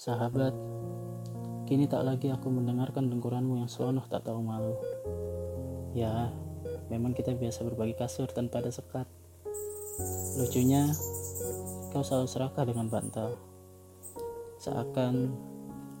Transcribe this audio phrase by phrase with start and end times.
[0.00, 0.56] Sahabat,
[1.68, 4.72] kini tak lagi aku mendengarkan dengkuranmu yang selonoh tak tahu malu.
[5.92, 6.32] Ya,
[6.88, 9.04] memang kita biasa berbagi kasur tanpa ada sekat.
[10.40, 10.88] Lucunya,
[11.92, 13.36] kau selalu serakah dengan bantal.
[14.56, 15.36] Seakan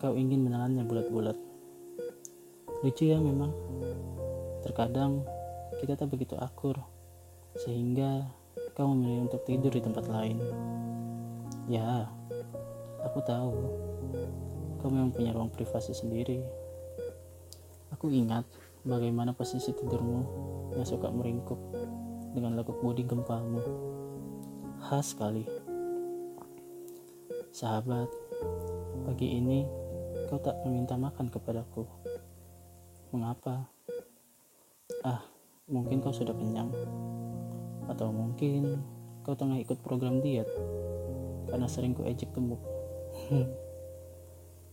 [0.00, 1.36] kau ingin menelannya bulat-bulat.
[2.80, 3.52] Lucu ya memang.
[4.64, 5.28] Terkadang
[5.76, 6.80] kita tak begitu akur,
[7.52, 8.32] sehingga
[8.72, 10.40] kau memilih untuk tidur di tempat lain.
[11.68, 12.08] Ya,
[13.04, 13.52] aku tahu
[14.80, 16.40] kau memang punya ruang privasi sendiri.
[17.92, 18.48] Aku ingat
[18.80, 20.20] bagaimana posisi tidurmu
[20.72, 21.60] yang suka meringkuk
[22.32, 23.60] dengan lekuk bodi gempamu.
[24.80, 25.44] Khas sekali.
[27.52, 28.08] Sahabat,
[29.04, 29.68] pagi ini
[30.32, 31.84] kau tak meminta makan kepadaku.
[33.12, 33.68] Mengapa?
[35.04, 35.20] Ah,
[35.68, 36.72] mungkin kau sudah kenyang.
[37.90, 38.80] Atau mungkin
[39.26, 40.48] kau tengah ikut program diet
[41.50, 42.79] karena sering ku ejek gemuk.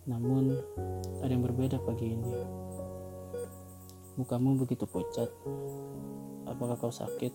[0.08, 0.58] Namun,
[1.22, 2.34] ada yang berbeda pagi ini.
[4.18, 5.30] Mukamu begitu pucat.
[6.50, 7.30] Apakah kau sakit?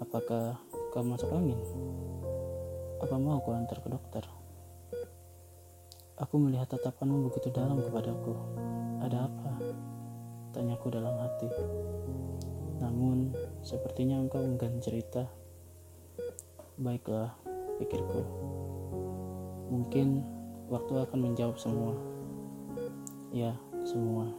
[0.00, 0.56] Apakah
[0.88, 1.60] kau masuk angin?
[3.04, 4.24] Apa mau kau antar ke dokter?
[6.16, 8.32] Aku melihat tatapanmu begitu dalam kepadaku.
[9.04, 9.52] Ada apa?
[10.56, 11.50] Tanyaku dalam hati.
[12.80, 15.28] Namun, sepertinya engkau enggan cerita.
[16.80, 17.34] Baiklah,
[17.82, 18.22] pikirku.
[19.72, 20.24] Mungkin
[20.68, 21.94] waktu akan menjawab semua.
[23.34, 24.32] Ya, semua.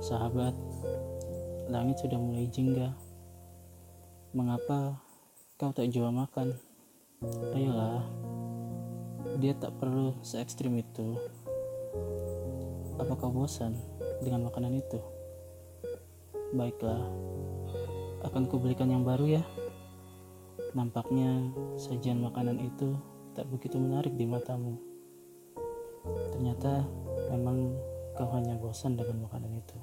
[0.00, 0.56] Sahabat,
[1.68, 2.96] langit sudah mulai jingga.
[4.32, 5.00] Mengapa
[5.56, 6.56] kau tak jual makan?
[7.56, 8.04] Ayolah,
[9.40, 11.16] dia tak perlu se ekstrim itu.
[12.96, 13.76] Apakah bosan
[14.24, 15.00] dengan makanan itu?
[16.56, 17.04] Baiklah,
[18.24, 19.44] akan kubelikan yang baru ya.
[20.74, 22.96] Nampaknya sajian makanan itu
[23.36, 24.80] tak begitu menarik di matamu.
[26.34, 26.82] Ternyata
[27.30, 27.76] memang
[28.16, 29.78] kau hanya bosan dengan makanan itu.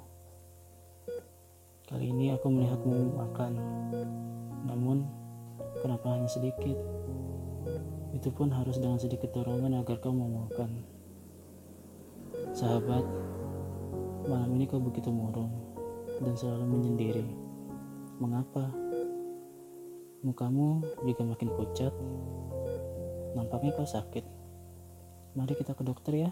[1.86, 3.54] Kali ini aku melihatmu makan,
[4.66, 5.06] namun
[5.86, 6.76] kenapa hanya sedikit?
[8.10, 10.82] Itu pun harus dengan sedikit dorongan agar kau mau makan.
[12.58, 13.06] Sahabat,
[14.26, 15.54] malam ini kau begitu murung
[16.18, 17.28] dan selalu menyendiri.
[18.18, 18.83] Mengapa?
[20.24, 21.92] Mukamu juga makin pucat.
[23.36, 24.24] Nampaknya kau sakit.
[25.36, 26.32] Mari kita ke dokter ya.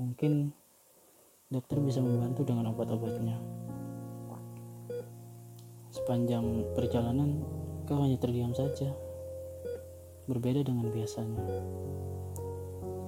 [0.00, 0.56] Mungkin
[1.52, 3.36] dokter bisa membantu dengan obat-obatnya.
[5.92, 7.44] Sepanjang perjalanan,
[7.84, 8.90] kau hanya terdiam saja.
[10.24, 11.44] Berbeda dengan biasanya.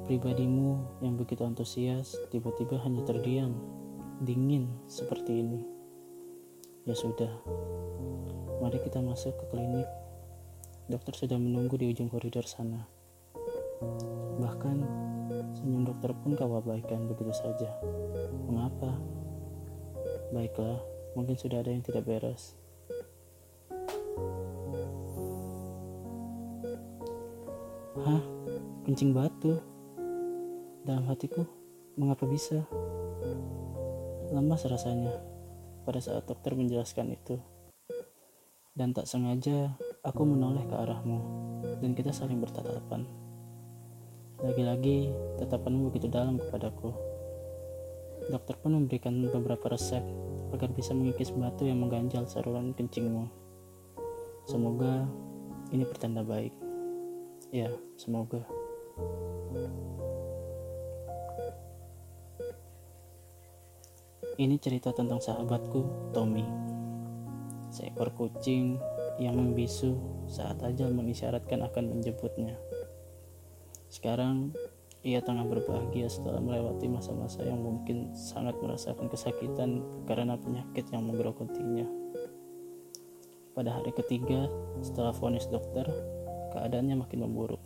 [0.06, 3.56] Pribadimu yang begitu antusias tiba-tiba hanya terdiam,
[4.22, 5.75] dingin seperti ini.
[6.86, 7.26] Ya sudah,
[8.62, 9.90] mari kita masuk ke klinik.
[10.86, 12.86] Dokter sudah menunggu di ujung koridor sana.
[14.38, 14.86] Bahkan
[15.58, 17.74] senyum dokter pun kau abaikan begitu saja.
[18.46, 18.94] Mengapa?
[20.30, 20.78] Baiklah,
[21.18, 22.54] mungkin sudah ada yang tidak beres.
[27.98, 28.22] Hah?
[28.86, 29.58] Kencing batu?
[30.86, 31.42] Dalam hatiku,
[31.98, 32.62] mengapa bisa?
[34.30, 35.34] Lemas rasanya
[35.86, 37.38] pada saat dokter menjelaskan itu.
[38.74, 41.18] Dan tak sengaja aku menoleh ke arahmu
[41.78, 43.06] dan kita saling bertatapan.
[44.42, 46.92] Lagi-lagi tatapanmu begitu dalam kepadaku.
[48.26, 50.02] Dokter pun memberikan beberapa resep
[50.50, 53.30] agar bisa mengikis batu yang mengganjal saluran kencingmu.
[54.44, 55.06] Semoga
[55.70, 56.52] ini pertanda baik.
[57.54, 58.42] Ya, semoga.
[64.36, 66.44] Ini cerita tentang sahabatku, Tommy.
[67.72, 68.76] Seekor kucing
[69.16, 69.96] yang membisu
[70.28, 72.60] saat ajal mengisyaratkan akan menjemputnya.
[73.88, 74.52] Sekarang,
[75.00, 81.88] ia tengah berbahagia setelah melewati masa-masa yang mungkin sangat merasakan kesakitan karena penyakit yang menggerogotinya.
[83.56, 84.52] Pada hari ketiga,
[84.84, 85.88] setelah vonis dokter,
[86.52, 87.64] keadaannya makin memburuk.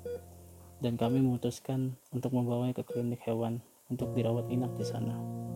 [0.79, 3.59] Dan kami memutuskan untuk membawanya ke klinik hewan
[3.91, 5.50] untuk dirawat inap di sana.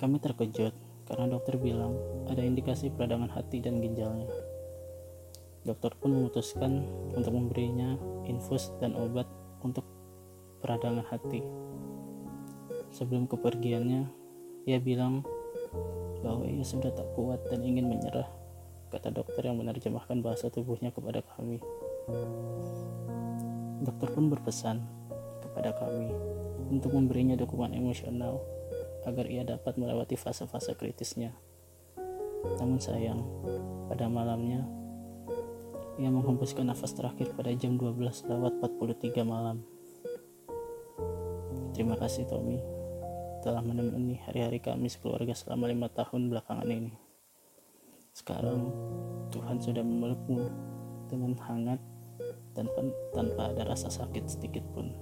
[0.00, 0.72] Kami terkejut
[1.04, 1.92] karena dokter bilang
[2.24, 4.32] ada indikasi peradangan hati dan ginjalnya.
[5.60, 9.28] Dokter pun memutuskan untuk memberinya infus dan obat
[9.60, 9.84] untuk
[10.64, 11.44] peradangan hati.
[12.96, 14.08] Sebelum kepergiannya,
[14.64, 15.20] ia bilang
[16.24, 18.32] bahwa ia sudah tak kuat dan ingin menyerah,
[18.88, 21.60] kata dokter yang menerjemahkan bahasa tubuhnya kepada kami.
[23.84, 24.80] Dokter pun berpesan
[25.44, 26.08] kepada kami
[26.72, 28.40] untuk memberinya dukungan emosional
[29.04, 31.32] agar ia dapat melewati fase-fase kritisnya.
[32.60, 33.20] Namun sayang,
[33.88, 34.64] pada malamnya
[36.00, 39.60] ia menghembuskan nafas terakhir pada jam 12 lewat 43 malam.
[41.76, 42.60] Terima kasih Tommy
[43.40, 46.92] telah menemani hari-hari kami sekeluarga selama lima tahun belakangan ini.
[48.12, 48.68] Sekarang
[49.32, 50.44] Tuhan sudah memelukmu
[51.08, 51.80] dengan hangat
[52.52, 52.68] dan
[53.16, 54.92] tanpa ada rasa sakit sedikit pun.